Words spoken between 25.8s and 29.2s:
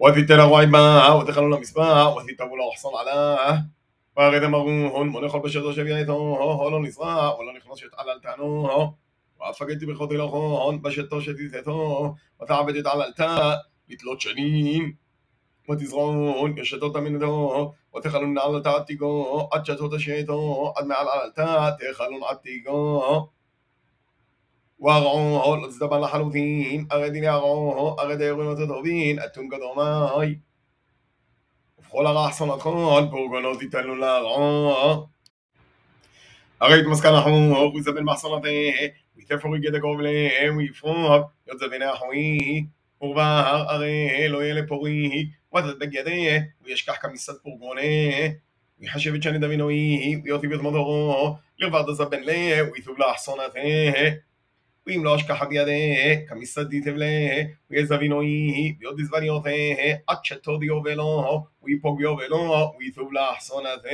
לחלוטין, הרי דיני הרעו, הרי דיירונות הטובין,